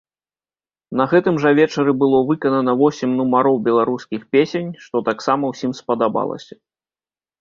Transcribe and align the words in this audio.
На 1.01 1.05
гэтым 1.11 1.35
жа 1.43 1.51
вечары 1.59 1.93
было 2.03 2.17
выканана 2.29 2.73
восем 2.81 3.13
нумароў 3.19 3.57
беларускіх 3.67 4.21
песень, 4.37 4.71
што 4.87 4.95
таксама 5.11 5.43
ўсім 5.53 5.71
спадабалася. 5.83 6.53